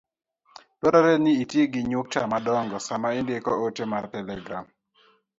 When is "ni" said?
1.23-1.31